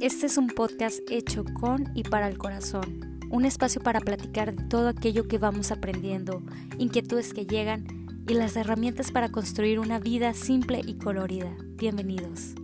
[0.00, 4.64] Este es un podcast hecho con y para el corazón, un espacio para platicar de
[4.64, 6.42] todo aquello que vamos aprendiendo,
[6.78, 11.54] inquietudes que llegan y las herramientas para construir una vida simple y colorida.
[11.76, 12.54] Bienvenidos.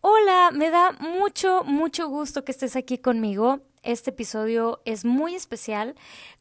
[0.00, 3.60] Hola, me da mucho, mucho gusto que estés aquí conmigo.
[3.82, 5.94] Este episodio es muy especial,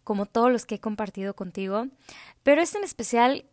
[0.06, 1.88] como todos los que he compartido contigo,
[2.44, 3.44] pero este en especial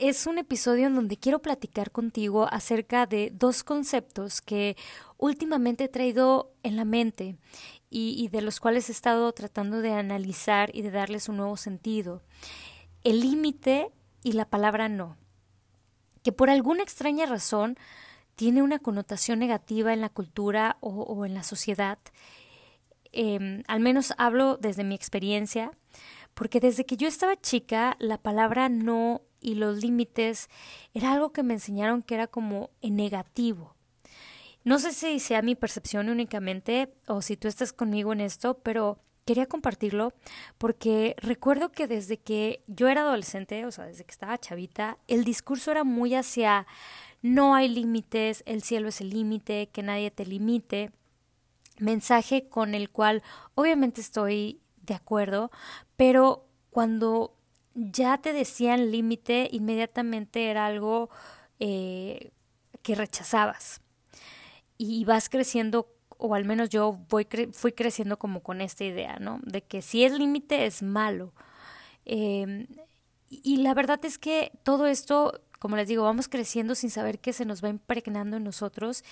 [0.00, 4.76] es un episodio en donde quiero platicar contigo acerca de dos conceptos que
[5.16, 7.36] últimamente he traído en la mente
[7.88, 12.22] y, de los cuales he estado tratando de analizar y de darles un nuevo sentido.
[13.04, 13.90] El límite
[14.22, 15.16] y la palabra no,
[16.22, 17.76] que por alguna extraña razón
[18.34, 21.98] tiene una connotación negativa en la cultura o, en la sociedad.
[23.12, 25.72] Em, al menos hablo desde mi experiencia,
[26.34, 30.48] porque desde que yo estaba chica la palabra no y los límites
[30.94, 33.74] era algo que me enseñaron que era como en negativo.
[34.62, 38.98] No sé si sea mi percepción únicamente o si tú estás conmigo en esto, pero
[39.24, 40.12] quería compartirlo
[40.58, 45.24] porque recuerdo que desde que yo era adolescente, o sea, desde que estaba chavita, el
[45.24, 46.66] discurso era muy hacia
[47.22, 50.90] no hay límites, el cielo es el límite, que nadie te limite,
[51.78, 53.22] mensaje con el cual
[53.54, 55.50] obviamente estoy de acuerdo,
[55.96, 57.34] pero cuando
[57.74, 61.10] ya te decían límite, inmediatamente era algo
[61.58, 62.32] eh,
[62.82, 63.80] que rechazabas.
[64.78, 69.40] Y vas creciendo, o al menos yo voy fui creciendo como con esta idea, ¿no?
[69.44, 71.34] De que si es límite es malo.
[72.04, 72.66] Em,
[73.28, 77.32] y la verdad es que todo esto, como les digo, vamos creciendo sin saber que
[77.32, 79.04] se nos va impregnando en nosotros.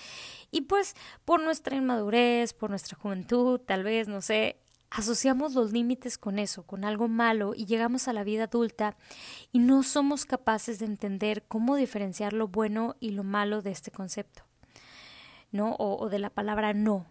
[0.51, 4.57] Y pues por nuestra inmadurez, por nuestra juventud, tal vez, no sé,
[4.89, 8.95] asociamos los límites con eso, con algo malo, y llegamos a la vida adulta
[9.51, 13.91] y no somos capaces de entender cómo diferenciar lo bueno y lo malo de este
[13.91, 14.43] concepto,
[15.51, 15.75] ¿no?
[15.77, 17.05] O, de la palabra no,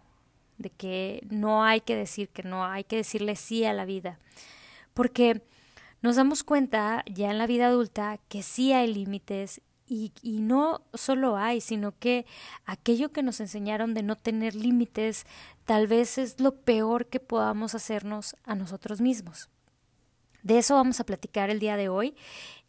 [0.57, 4.19] de que no hay que decir que no, hay que decirle sí a la vida,
[4.93, 5.41] porque
[6.01, 11.35] nos damos cuenta ya en la vida adulta que sí hay límites y, no solo
[11.35, 12.25] hay, sino que
[12.65, 15.25] aquello que nos enseñaron de no tener límites
[15.65, 19.49] tal vez es lo peor que podamos hacernos a nosotros mismos.
[20.43, 22.15] De eso vamos a platicar el día de hoy.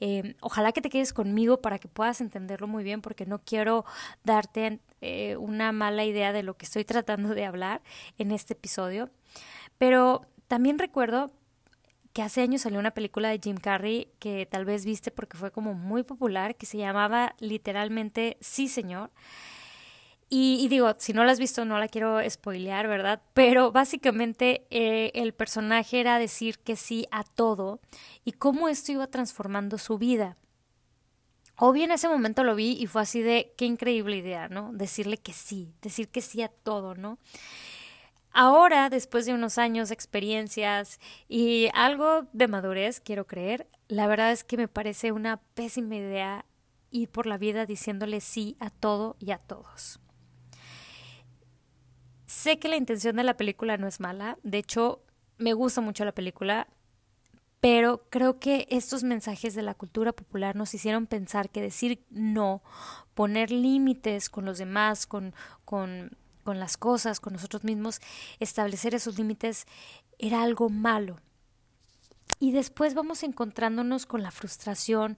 [0.00, 3.84] Eh, ojalá que te quedes conmigo para que puedas entenderlo muy bien, porque no quiero
[4.24, 7.82] darte eh, una mala idea de lo que estoy tratando de hablar
[8.18, 9.10] en este episodio.
[9.78, 11.30] Pero también recuerdo
[12.22, 15.74] hace años salió una película de Jim Carrey que tal vez viste porque fue como
[15.74, 19.10] muy popular, que se llamaba literalmente Sí, señor.
[20.32, 23.20] Y, digo, si no la has visto, no la quiero spoilear, ¿verdad?
[23.34, 27.80] Pero básicamente eh, el personaje era decir que sí a todo
[28.24, 30.36] y cómo esto iba transformando su vida.
[31.56, 34.70] Obvio en ese momento lo vi y fue así de qué increíble idea, ¿no?
[34.72, 37.18] Decirle que sí, decir que sí a todo, ¿no?
[38.32, 44.44] Ahora, después de unos años experiencias y algo de madurez, quiero creer, la verdad es
[44.44, 46.44] que me parece una pésima idea
[46.90, 50.00] ir por la vida diciéndole sí a todo y a todos.
[52.26, 55.02] Sé que la intención de la película no es mala, de hecho,
[55.38, 56.68] me gusta mucho la película,
[57.60, 62.62] pero creo que estos mensajes de la cultura popular nos hicieron pensar que decir no,
[63.14, 66.16] poner límites con los demás, con, con
[66.50, 68.00] con las cosas, con nosotros mismos,
[68.40, 69.66] establecer esos límites
[70.18, 71.20] era algo malo.
[72.40, 75.16] Y después vamos encontrándonos con la frustración,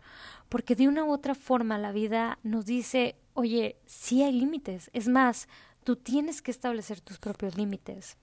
[0.50, 5.08] porque de una u otra forma la vida nos dice, oye, sí hay límites, es
[5.08, 5.48] más,
[5.84, 8.18] tú tienes que establecer tus propios límites.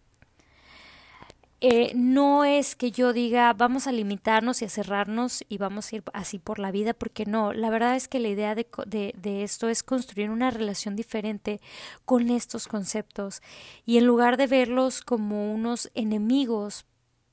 [1.62, 5.97] Eh, no es que yo diga vamos a limitarnos y a cerrarnos y vamos a
[5.97, 9.44] ir así por la vida, porque no, la verdad es que la idea de, de,
[9.44, 11.59] esto es construir una relación diferente
[12.06, 13.42] con estos conceptos
[13.86, 16.86] y en lugar de verlos como unos enemigos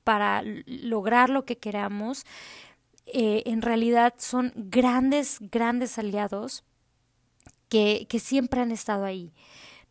[0.03, 2.25] para lograr lo que queramos,
[3.07, 6.65] eh, en realidad son grandes, grandes aliados
[7.69, 9.33] que, que siempre han estado ahí,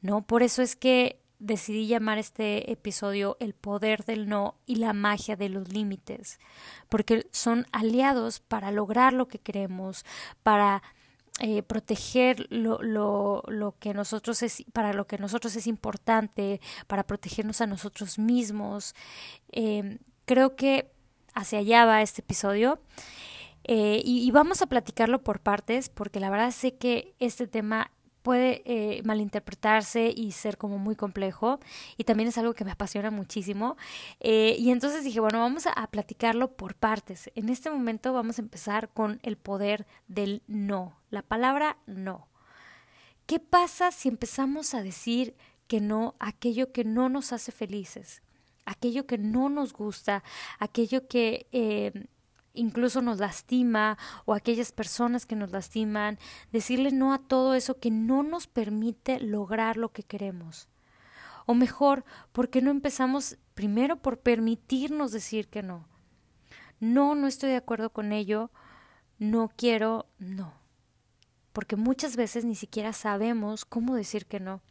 [0.02, 0.28] ¿no?
[0.28, 5.36] Por eso es que decidí llamar este episodio El poder del no y la magia
[5.36, 6.40] de los límites,
[6.90, 10.06] porque son aliados para lograr lo que queremos,
[10.44, 10.82] para
[11.40, 17.04] eh, proteger lo, lo, lo, que nosotros es, para lo que nosotros es importante, para
[17.04, 18.96] protegernos a nosotros mismos.
[19.52, 20.92] Eh, creo que
[21.34, 22.80] hacia allá va este episodio.
[23.66, 27.90] Eh, y, y, vamos a platicarlo por partes, porque la verdad sé que este tema
[28.26, 31.60] puede eh, malinterpretarse y ser como muy complejo.
[31.96, 33.78] Y también es algo que me apasiona muchísimo.
[34.20, 37.30] Eh, y entonces dije bueno vamos a, platicarlo por partes.
[37.36, 42.28] En este momento vamos a empezar con el poder del no la palabra no.
[43.28, 45.36] Qué pasa si empezamos a decir
[45.68, 48.24] que no aquello que no nos hace felices
[48.66, 50.24] aquello que no nos gusta
[50.58, 52.08] aquello que eh,
[52.56, 56.18] incluso nos lastima o aquellas personas que nos lastiman,
[56.52, 60.68] decirle no a todo eso que no nos permite lograr lo que queremos.
[61.46, 65.88] O mejor, ¿por qué no empezamos primero por permitirnos decir que no?
[66.80, 68.52] No, no estoy de acuerdo con ello,
[69.20, 70.54] no quiero, no.
[71.54, 74.62] Porque muchas veces ni siquiera sabemos cómo decir que no.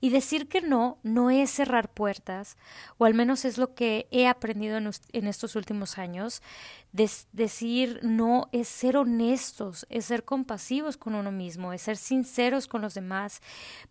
[0.00, 2.56] Y decir que no no es cerrar puertas,
[2.98, 6.42] o al menos es lo que he aprendido en, estos últimos años.
[6.92, 12.80] decir no es ser honestos, es ser compasivos con uno mismo, es ser sinceros con
[12.82, 13.40] los demás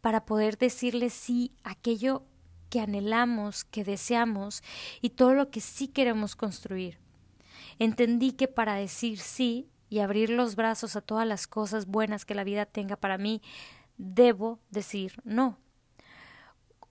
[0.02, 2.24] para poder decirle sí a aquello
[2.70, 4.64] que anhelamos, que deseamos
[5.02, 7.00] y todo lo que sí queremos construir.
[7.80, 12.36] Entendí que para decir sí y abrir los brazos a todas las cosas buenas que
[12.36, 13.42] la vida tenga para mí,
[14.00, 15.60] debo decir no.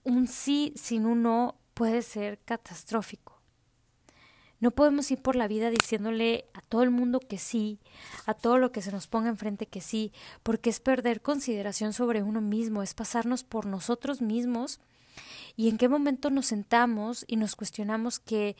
[0.03, 3.41] Un sí sin un no puede ser catastrófico.
[4.61, 7.79] No podemos ir por la vida diciéndole a todo el mundo que sí,
[8.25, 10.11] a todo lo que se nos ponga enfrente que sí,
[10.43, 14.81] porque es perder consideración sobre uno mismo, es pasarnos por nosotros mismos
[15.55, 18.55] y en qué momento nos sentamos y nos cuestionamos qué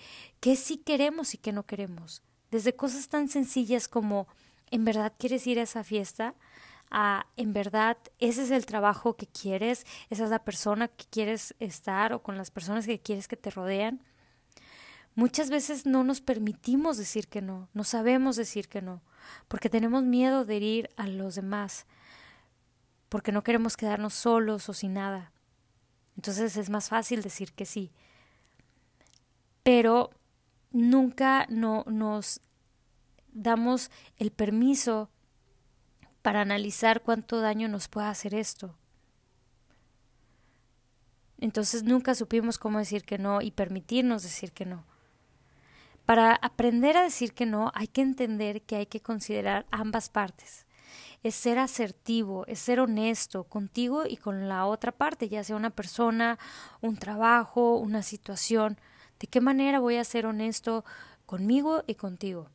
[0.55, 2.23] sí queremos y qué no queremos.
[2.49, 4.27] Desde cosas tan sencillas como
[4.71, 6.35] ¿en verdad quieres ir a esa fiesta?
[6.91, 11.55] A en verdad ese es el trabajo que quieres, esa es la persona que quieres
[11.59, 14.03] estar o con las personas que quieres que te rodean.
[15.15, 19.01] Muchas veces no nos permitimos decir que no, no sabemos decir que no,
[19.47, 21.85] porque tenemos miedo de herir a los demás,
[23.09, 25.31] porque no queremos quedarnos solos o sin nada.
[26.15, 27.91] Entonces es más fácil decir que sí.
[29.63, 30.11] Pero
[30.71, 32.41] nunca no, nos
[33.31, 35.09] damos el permiso
[36.21, 38.75] para analizar cuánto daño nos puede hacer esto.
[41.39, 44.83] Entonces nunca supimos cómo decir que no y permitirnos decir que no.
[46.05, 50.65] Para aprender a decir que no hay que entender que hay que considerar ambas partes.
[51.23, 55.69] Es ser asertivo, es ser honesto contigo y con la otra parte, ya sea una
[55.69, 56.39] persona,
[56.81, 58.79] un trabajo, una situación.
[59.19, 60.83] ¿De qué manera voy a ser honesto
[61.25, 62.49] conmigo y contigo?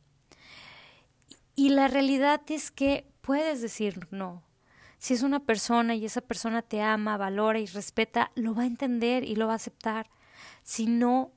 [1.55, 4.43] Y la realidad es que puedes decir no.
[4.99, 8.67] Si es una persona y esa persona te ama, valora y respeta, lo va a
[8.67, 10.11] entender y lo va a aceptar.
[10.61, 11.31] Si no,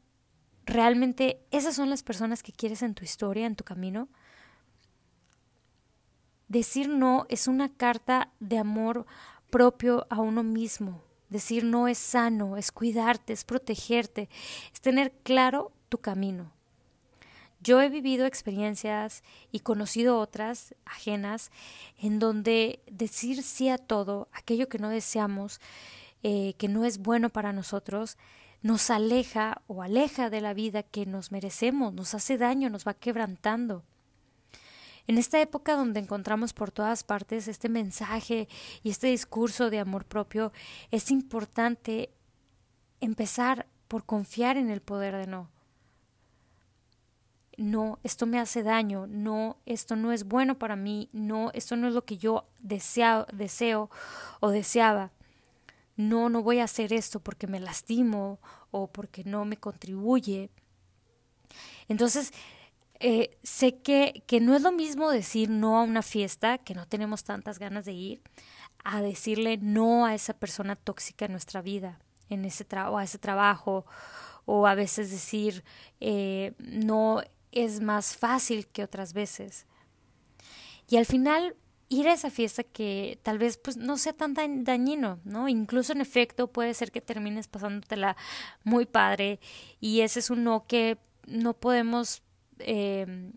[0.66, 4.10] realmente esas son las personas que quieres en tu historia, en tu camino.
[6.46, 9.06] Decir no es una carta de amor
[9.48, 11.02] propio a uno mismo.
[11.30, 14.28] Decir no es sano, es cuidarte, es protegerte,
[14.74, 16.52] es tener claro tu camino.
[17.60, 21.50] Yo he vivido experiencias y conocido otras ajenas
[21.98, 25.60] en donde decir sí a todo, aquello que no deseamos,
[26.22, 28.16] eh, que no es bueno para nosotros,
[28.62, 32.94] nos aleja o aleja de la vida que nos merecemos, nos hace daño, nos va
[32.94, 33.82] quebrantando.
[35.08, 38.48] En esta época donde encontramos por todas partes este mensaje
[38.84, 40.52] y este discurso de amor propio,
[40.92, 42.10] es importante
[43.00, 45.57] empezar por confiar en el poder de no
[47.58, 51.88] no, esto me hace daño, no, esto no es bueno para mí, no, esto no
[51.88, 53.90] es lo que yo deseo, deseo
[54.38, 55.10] o deseaba.
[55.96, 58.38] No, no voy a hacer esto porque me lastimo
[58.70, 60.50] o porque no me contribuye.
[61.88, 62.32] Entonces,
[63.00, 66.86] eh, sé que, que no es lo mismo decir no a una fiesta, que no
[66.86, 68.22] tenemos tantas ganas de ir,
[68.84, 73.18] a decirle no a esa persona tóxica en nuestra vida, en ese o a ese
[73.18, 73.84] trabajo,
[74.44, 75.64] o a veces decir
[75.98, 77.20] eh, no
[77.52, 79.66] es más fácil que otras veces.
[80.88, 81.56] Y al final
[81.88, 85.48] ir a esa fiesta que tal vez pues no sea tan dañino, ¿no?
[85.48, 88.16] Incluso en efecto puede ser que termines pasándotela
[88.64, 89.40] muy padre
[89.80, 92.22] y ese es un no que no podemos,
[92.58, 93.32] eh,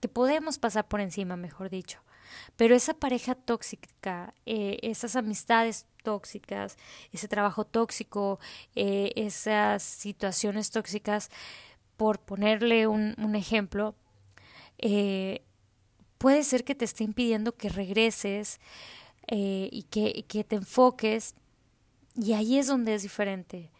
[0.00, 2.00] que podemos pasar por encima, mejor dicho.
[2.56, 6.76] Pero esa pareja tóxica, eh, esas amistades tóxicas,
[7.12, 8.40] ese trabajo tóxico,
[8.74, 11.30] eh, esas situaciones tóxicas,
[12.02, 13.94] por ponerle un, ejemplo,
[14.78, 15.44] eh,
[16.18, 18.58] puede ser que te esté impidiendo que regreses
[19.28, 21.36] eh, y que, que te enfoques
[22.16, 23.70] y ahí es donde es diferente.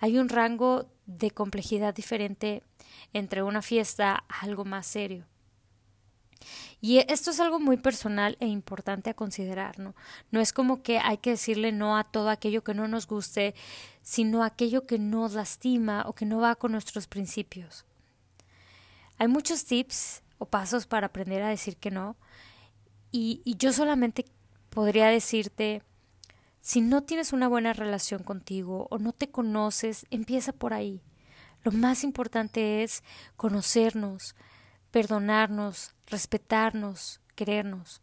[0.00, 2.64] Hay un rango de complejidad diferente
[3.12, 5.24] entre una fiesta a algo más serio.
[6.80, 9.94] Y esto es algo muy personal e importante a considerar, ¿no?
[10.32, 13.54] No es como que hay que decirle no a todo aquello que no nos guste,
[14.08, 17.84] sino aquello que nos lastima o que no va con nuestros principios.
[19.18, 22.16] Hay muchos tips o pasos para aprender a decir que no,
[23.12, 24.24] y, y yo solamente
[24.70, 25.82] podría decirte,
[26.62, 31.02] si no tienes una buena relación contigo o no te conoces, empieza por ahí.
[31.62, 33.04] Lo más importante es
[33.36, 34.36] conocernos,
[34.90, 38.00] perdonarnos, respetarnos, querernos,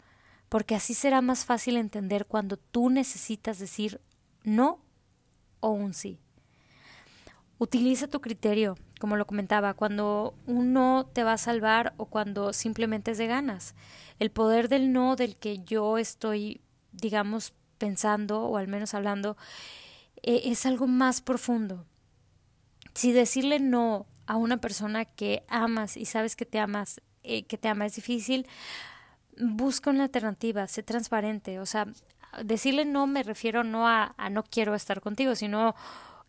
[0.49, 4.01] porque así será más fácil entender cuando tú necesitas decir
[4.43, 4.84] no
[5.65, 6.19] o un sí.
[7.57, 12.53] Utiliza tu criterio, como lo comentaba, cuando un no te va a salvar o cuando
[12.53, 13.73] simplemente es de ganas.
[14.19, 19.37] El poder del no del que yo estoy, digamos, pensando o al menos hablando,
[20.21, 21.85] e, es algo más profundo.
[22.93, 27.57] Si decirle no a una persona que amas y sabes que te amas, eh, que
[27.57, 28.45] te ama es difícil,
[29.37, 31.59] busca una alternativa, sé transparente.
[31.59, 31.87] O sea,
[32.43, 35.75] decirle no me refiero no a, no quiero estar contigo, sino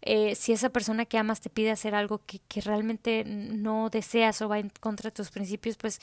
[0.03, 4.49] eh, si esa persona que amas te pide hacer algo que, realmente no deseas o
[4.49, 6.01] va en contra de tus principios, pues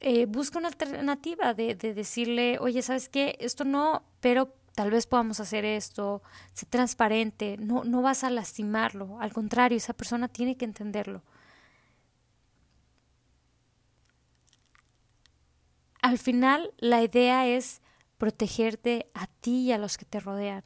[0.00, 3.36] eh, busca una alternativa de, de decirle, oye, ¿sabes qué?
[3.40, 9.18] Esto no, pero tal vez podamos hacer esto, sé transparente, no, no vas a lastimarlo,
[9.20, 11.22] al contrario, esa persona tiene que entenderlo.
[16.02, 17.80] Al final, la idea es
[18.18, 20.64] protegerte a ti y a los que te rodean,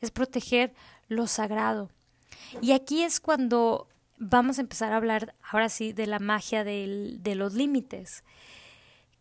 [0.00, 0.74] es proteger
[1.08, 1.90] lo sagrado.
[2.60, 3.88] Y aquí es cuando
[4.18, 8.24] vamos a empezar a hablar, ahora sí, de la magia de los límites.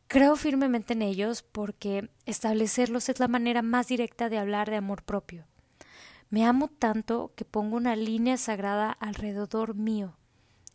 [0.07, 5.03] Creo firmemente en ellos porque establecerlos es la manera más directa de hablar de amor
[5.03, 5.45] propio.
[6.29, 10.15] Me amo tanto que pongo una línea sagrada alrededor mío.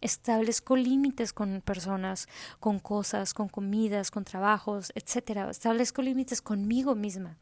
[0.00, 2.28] Establezco límites con personas,
[2.58, 5.48] con cosas, con comidas, con trabajos, etc.
[5.50, 7.38] Establezco límites conmigo misma.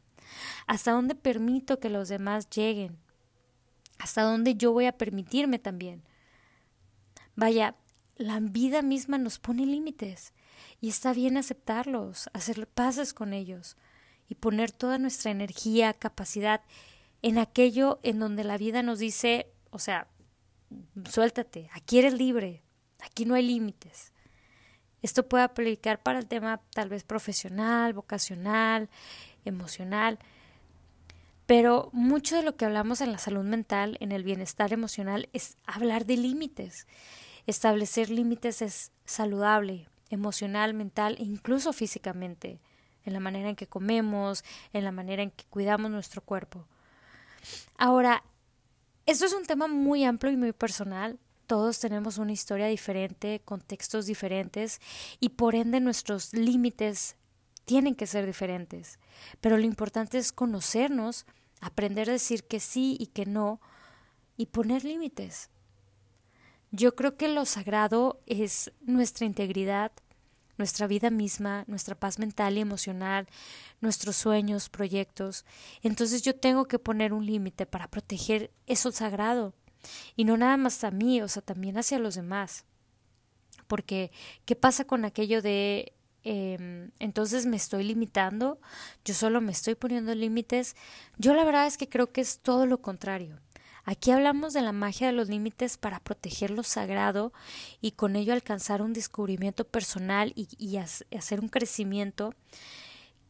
[0.67, 2.97] Hasta dónde permito que los demás lleguen.
[3.97, 6.03] Hasta dónde yo voy a permitirme también.
[7.35, 7.75] Vaya,
[8.15, 10.33] la vida misma nos pone límites
[10.81, 13.77] y está bien aceptarlos, hacer pases con ellos
[14.27, 16.61] y poner toda nuestra energía, capacidad
[17.21, 20.07] en aquello en donde la vida nos dice, o sea,
[21.09, 22.63] suéltate, aquí eres libre,
[22.99, 24.11] aquí no hay límites.
[25.01, 28.89] Esto puede aplicar para el tema tal vez profesional, vocacional,
[29.45, 30.19] emocional,
[31.45, 35.57] pero mucho de lo que hablamos en la salud mental, en el bienestar emocional, es
[35.65, 36.85] hablar de límites.
[37.47, 42.59] Establecer límites es saludable, emocional, mental incluso físicamente,
[43.03, 46.67] en la manera en que comemos, en la manera en que cuidamos nuestro cuerpo.
[47.77, 48.23] Ahora,
[49.09, 51.17] esto es un tema muy amplio y muy personal.
[51.47, 54.79] Todos tenemos una historia diferente, contextos diferentes
[55.19, 57.15] y por ende nuestros límites
[57.65, 58.99] tienen que ser diferentes.
[59.41, 61.25] Pero lo importante es conocernos,
[61.59, 63.59] aprender a decir que sí y que no
[64.37, 65.49] y poner límites.
[66.69, 69.91] Yo creo que lo sagrado es nuestra integridad,
[70.59, 73.27] nuestra vida misma, nuestra paz mental y emocional,
[73.81, 75.45] nuestros sueños, proyectos.
[75.81, 79.55] Entonces yo tengo que poner un límite para proteger eso sagrado.
[80.15, 82.65] Y no nada más a mí, o sea, también hacia los demás.
[83.67, 84.11] Porque,
[84.45, 88.59] ¿qué pasa con aquello de em, entonces me estoy limitando?
[89.05, 90.75] Yo solo me estoy poniendo límites.
[91.17, 93.39] Yo la verdad es que creo que es todo lo contrario.
[93.89, 97.33] Aquí hablamos de la magia de los límites para proteger lo sagrado
[97.81, 102.35] y con ello alcanzar un descubrimiento personal y, hacer un crecimiento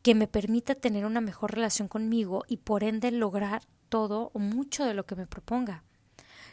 [0.01, 4.83] que me permita tener una mejor relación conmigo y por ende lograr todo o mucho
[4.83, 5.85] de lo que me proponga.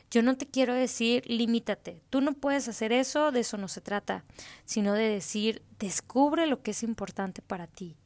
[0.09, 3.81] Yo no te quiero decir limítate, tú no puedes hacer eso, de eso no se
[3.81, 4.25] trata,
[4.65, 7.97] sino de decir descubre lo que es importante para ti,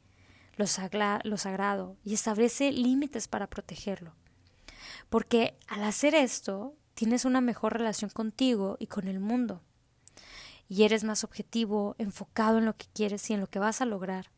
[0.55, 0.65] lo,
[1.25, 4.15] lo sagrado, y establece límites para protegerlo.
[5.09, 9.61] Porque al hacer esto, tienes una mejor relación contigo y con el mundo.
[10.69, 13.85] Y eres más objetivo, enfocado en lo que quieres y en lo que vas a
[13.85, 14.31] lograr.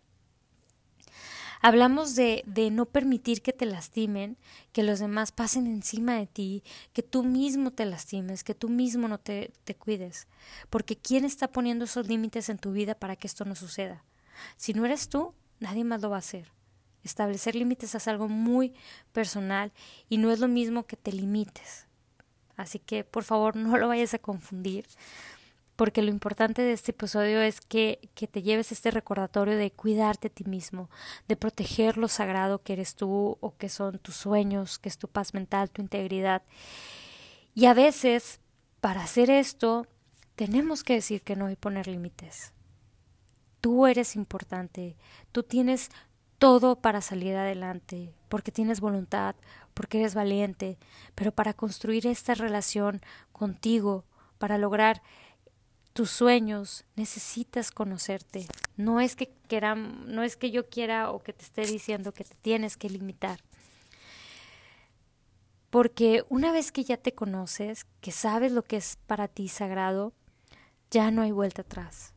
[1.62, 4.38] Hablamos de, de, no permitir que te lastimen,
[4.74, 9.08] que los demás pasen encima de ti, que tú mismo te lastimes, que tú mismo
[9.08, 10.27] no te, te cuides.
[10.70, 14.03] Porque ¿quién está poniendo esos límites en tu vida para que esto no suceda?
[14.58, 16.51] Si no eres tú, nadie más lo va a hacer.
[17.03, 18.74] Establecer límites es algo muy
[19.12, 19.72] personal
[20.10, 21.88] y no es lo mismo que te limites.
[22.55, 24.86] Así que por favor no lo vayas a confundir,
[25.75, 30.27] porque lo importante de este episodio es que, que te lleves este recordatorio de cuidarte
[30.27, 30.89] a ti mismo,
[31.27, 35.07] de proteger lo sagrado que eres tú o que son tus sueños, que es tu
[35.07, 36.43] paz mental, tu integridad.
[37.55, 38.39] Y a veces,
[38.81, 39.88] para hacer esto,
[40.36, 42.53] tenemos que decir que no y poner límites.
[43.62, 44.98] tú eres importante,
[45.31, 45.89] tú tienes
[46.43, 49.33] todo para salir adelante, porque tienes voluntad,
[49.73, 50.77] porque eres valiente,
[51.15, 53.00] pero para construir esta relación
[53.31, 54.03] contigo,
[54.39, 55.01] para lograr
[55.93, 58.45] tus sueños, necesitas conocerte.
[58.75, 62.25] No es que quieran, no es que yo quiera o que te esté diciendo que
[62.25, 63.39] te tienes que limitar.
[65.69, 70.12] Porque una vez que ya te conoces, que sabes lo que es para ti sagrado,
[70.91, 72.13] ya no hay vuelta atrás.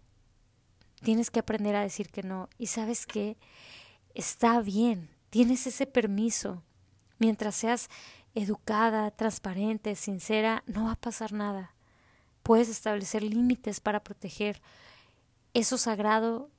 [1.00, 2.49] Tienes que aprender a decir que no.
[2.59, 3.37] Y sabes que
[4.16, 6.62] está bien, tienes ese permiso.
[7.18, 7.88] Mientras seas
[8.35, 11.75] educada, transparente, sincera, no va a pasar nada.
[12.42, 14.61] Puedes establecer límites para proteger
[15.54, 16.50] eso sagrado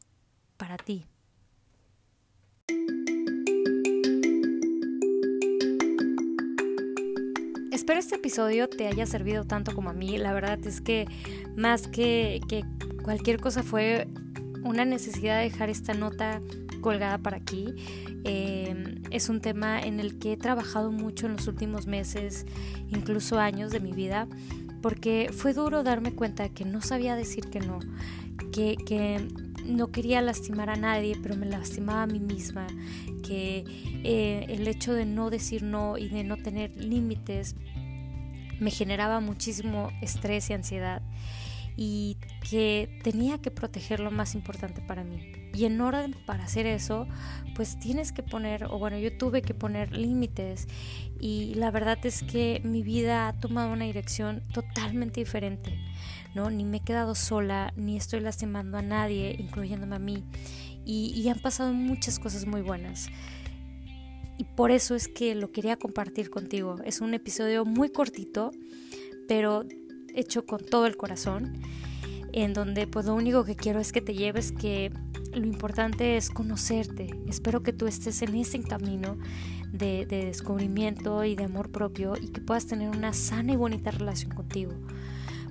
[0.57, 1.07] para ti.
[7.71, 10.17] Espero este episodio te haya servido tanto como a mí.
[10.17, 11.05] La verdad es que
[11.55, 12.63] más que, que
[13.03, 14.07] cualquier cosa fue
[14.63, 16.41] una necesidad de dejar esta nota
[16.87, 17.75] colgada para aquí.
[18.23, 22.45] Em, es un tema en el que he trabajado mucho en los últimos meses,
[22.87, 24.25] incluso años de mi vida,
[24.81, 27.79] porque fue duro darme cuenta que no sabía decir que no,
[28.53, 29.27] que, que
[29.65, 32.67] no quería lastimar a nadie, pero me lastimaba a mí misma,
[33.21, 33.65] que
[34.05, 37.55] eh, el hecho de no decir no y de no tener límites
[38.61, 41.01] me generaba muchísimo estrés y ansiedad
[41.75, 42.17] y
[42.49, 45.31] que tenía que proteger lo más importante para mí.
[45.53, 47.07] Y en orden para hacer eso,
[47.55, 50.67] pues tienes que poner, o bueno, yo tuve que poner límites
[51.19, 55.77] y la verdad es que mi vida ha tomado una dirección totalmente diferente,
[56.35, 56.49] ¿no?
[56.51, 60.23] Ni me he quedado sola, ni estoy lastimando a nadie, incluyéndome a mí.
[60.85, 63.09] Y, y han pasado muchas cosas muy buenas
[64.37, 66.75] y por eso es que lo quería compartir contigo.
[66.85, 68.51] Es un episodio muy cortito,
[69.27, 69.65] pero
[70.13, 71.59] hecho con todo el corazón,
[72.33, 74.91] en donde pues lo único que quiero es que te lleves que
[75.33, 77.09] lo importante es conocerte.
[77.27, 79.17] Espero que tú estés en ese camino
[79.71, 83.91] de, de descubrimiento y de amor propio y que puedas tener una sana y bonita
[83.91, 84.73] relación contigo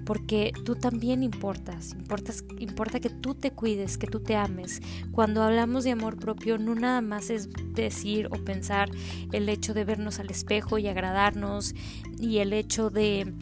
[0.06, 4.80] porque tú también importas, importas, importa que tú te cuides, que tú te ames.
[5.11, 8.88] Cuando hablamos de amor propio, no nada más es decir o pensar
[9.33, 11.74] el hecho de vernos al espejo y agradarnos
[12.20, 13.35] y el hecho de,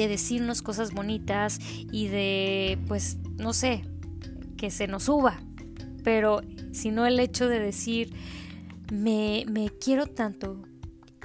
[0.00, 1.58] de decirnos cosas bonitas
[1.92, 3.84] y de, pues, no sé,
[4.56, 5.40] que se nos suba,
[6.02, 6.40] pero
[6.72, 8.12] sino el hecho de decir,
[8.92, 10.62] me, me quiero tanto,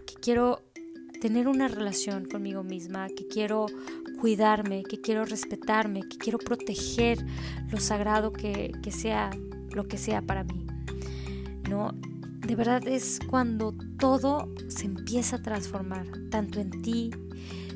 [0.05, 0.61] que quiero
[1.21, 3.67] tener una relación conmigo misma, que quiero
[4.19, 7.25] cuidarme, que quiero respetarme, que quiero proteger
[7.71, 9.31] lo sagrado que, que sea
[9.75, 10.65] lo que sea para mí.
[11.69, 11.91] ¿No?
[12.45, 17.11] De verdad es cuando todo se empieza a transformar, tanto en ti,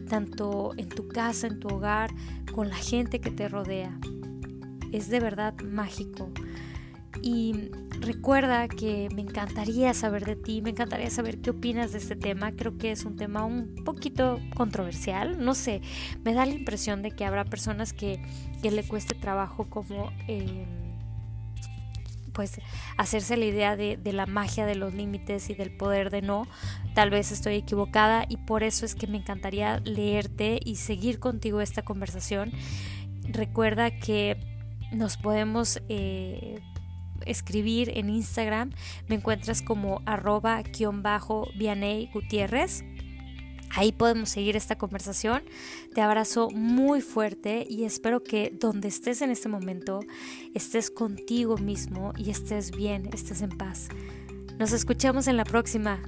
[0.09, 2.11] tanto en tu casa, en tu hogar,
[2.53, 3.97] con la gente que te rodea.
[4.91, 6.29] Es de verdad mágico.
[7.21, 7.69] Y
[7.99, 12.51] recuerda que me encantaría saber de ti, me encantaría saber qué opinas de este tema.
[12.51, 15.81] Creo que es un tema un poquito controversial, no sé,
[16.23, 18.21] me da la impresión de que habrá personas que,
[18.61, 20.11] le cueste trabajo como...
[20.27, 20.88] Em,
[22.39, 22.61] pues
[22.95, 26.47] hacerse la idea de, de, la magia de los límites y del poder de no.
[26.95, 31.59] Tal vez estoy equivocada y por eso es que me encantaría leerte y seguir contigo
[31.59, 32.53] esta conversación.
[33.23, 34.37] Recuerda que
[34.93, 36.61] nos podemos eh,
[37.25, 38.71] escribir en Instagram.
[39.09, 42.85] Me encuentras como arroba bajo Vianey Gutiérrez.
[43.75, 45.43] Ahí podemos seguir esta conversación.
[45.93, 50.01] Te abrazo muy fuerte y espero que donde estés en este momento
[50.53, 53.89] estés contigo mismo y estés bien, estés en paz.
[54.57, 56.01] Nos escuchamos en la próxima.